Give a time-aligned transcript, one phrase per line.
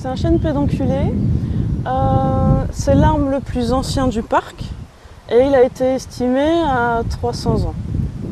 [0.00, 1.12] C'est un chêne pédonculé.
[1.86, 4.64] Euh, c'est l'arbre le plus ancien du parc
[5.30, 7.74] et il a été estimé à 300 ans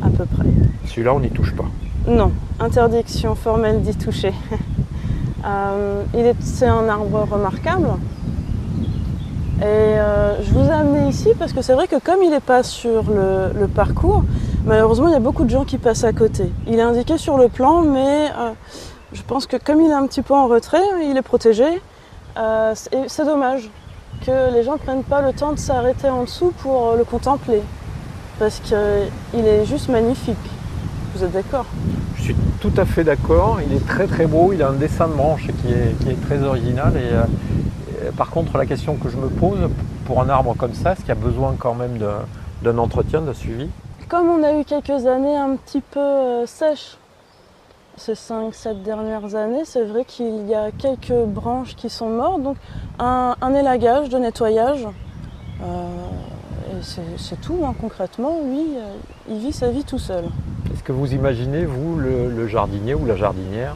[0.00, 0.46] à peu près.
[0.86, 1.66] Celui-là, on n'y touche pas.
[2.06, 4.32] Non, interdiction formelle d'y toucher.
[5.46, 7.86] Euh, il est, c'est un arbre remarquable.
[9.60, 12.40] Et euh, je vous ai amené ici parce que c'est vrai que comme il n'est
[12.40, 14.24] pas sur le, le parcours,
[14.66, 16.50] malheureusement il y a beaucoup de gens qui passent à côté.
[16.66, 18.26] Il est indiqué sur le plan, mais
[19.12, 21.80] je pense que comme il est un petit peu en retrait, il est protégé.
[22.36, 23.68] Euh, c'est- et c'est dommage
[24.26, 27.62] que les gens ne prennent pas le temps de s'arrêter en dessous pour le contempler.
[28.38, 28.76] Parce qu'il
[29.46, 30.36] est juste magnifique.
[31.14, 31.64] Vous êtes d'accord?
[32.16, 33.58] Je suis tout à fait d'accord.
[33.66, 34.52] Il est très très beau.
[34.52, 36.92] Il a un dessin de branche qui est, qui est très original.
[36.96, 39.58] Et, euh, et par contre, la question que je me pose
[40.06, 41.98] pour un arbre comme ça, est-ce qu'il y a besoin quand même
[42.62, 43.68] d'un entretien, d'un suivi?
[44.08, 46.96] Comme on a eu quelques années un petit peu euh, sèches
[47.98, 52.42] ces 5-7 dernières années, c'est vrai qu'il y a quelques branches qui sont mortes.
[52.42, 52.56] Donc
[52.98, 54.86] un, un élagage de nettoyage.
[55.62, 55.64] Euh,
[56.70, 56.82] et
[57.16, 58.40] c'est tout, hein, concrètement.
[58.44, 58.94] Lui, euh,
[59.28, 60.24] il vit sa vie tout seul.
[60.72, 63.74] Est-ce que vous imaginez, vous, le, le jardinier ou la jardinière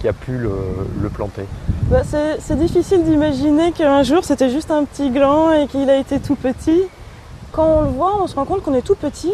[0.00, 0.52] qui a pu le,
[1.00, 1.44] le planter?
[1.90, 5.96] Bah, c'est c'est difficile d'imaginer qu'un jour c'était juste un petit gland et qu'il a
[5.96, 6.82] été tout petit.
[7.52, 9.32] Quand on le voit, on se rend compte qu'on est tout petit.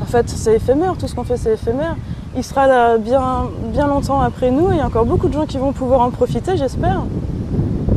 [0.00, 1.96] En fait, c'est éphémère, tout ce qu'on fait c'est éphémère.
[2.36, 5.32] Il sera là bien, bien longtemps après nous et il y a encore beaucoup de
[5.34, 7.02] gens qui vont pouvoir en profiter, j'espère.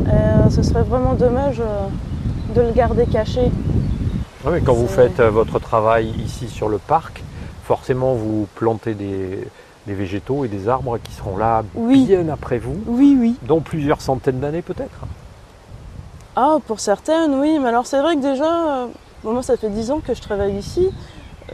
[0.06, 3.50] Et, euh, ce serait vraiment dommage euh, de le garder caché.
[4.44, 7.22] Oui, mais quand vous faites euh, votre travail ici sur le parc,
[7.64, 9.46] forcément vous plantez des,
[9.86, 12.06] des végétaux et des arbres qui seront là Oui.
[12.06, 13.36] bien après vous, Oui, oui.
[13.46, 15.06] dans plusieurs centaines d'années peut-être.
[16.34, 17.58] Ah, pour certaines, oui.
[17.60, 18.86] Mais alors, c'est vrai que déjà,
[19.22, 20.88] bon, moi, ça fait 10 ans que je travaille ici.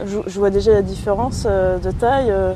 [0.05, 2.31] Je, vois déjà la différence euh, de taille.
[2.31, 2.53] euh,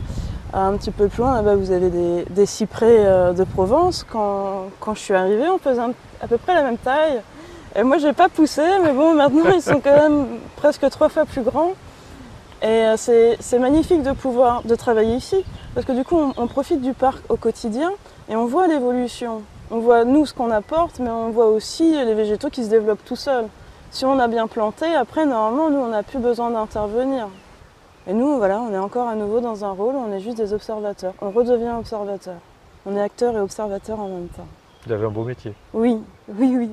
[0.54, 4.06] un petit peu plus loin, là-bas, vous avez des, cyprès euh, de Provence.
[4.08, 5.82] Quand, quand je suis arrivée, on faisait
[6.22, 7.22] à peu près la même taille.
[7.76, 11.10] Et moi, je n'ai pas poussé, mais bon, maintenant, ils sont quand même presque trois
[11.10, 11.72] fois plus grands.
[12.62, 16.94] Et c'est magnifique de pouvoir de travailler ici, parce que du coup, on profite du
[16.94, 17.92] parc au quotidien
[18.30, 19.42] et on voit l'évolution.
[19.72, 23.04] On voit nous ce qu'on apporte, mais on voit aussi les végétaux qui se développent
[23.04, 23.48] tout seuls.
[23.94, 27.28] Si on a bien planté, après, normalement, nous, on n'a plus besoin d'intervenir.
[28.08, 30.52] Et nous, voilà, on est encore à nouveau dans un rôle, on est juste des
[30.52, 31.14] observateurs.
[31.22, 32.40] On redevient observateurs.
[32.88, 34.48] On est acteurs et observateurs en même temps.
[34.88, 35.54] Vous avez un beau métier.
[35.76, 36.72] Oui, oui, oui.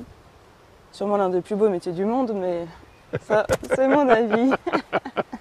[0.91, 2.65] Sûrement l'un des plus beaux métiers du monde, mais
[3.27, 3.45] ça,
[3.75, 4.51] c'est mon avis.